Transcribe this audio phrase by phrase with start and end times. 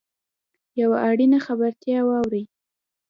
[0.81, 2.45] یوه اړینه خبرتیا واورﺉ.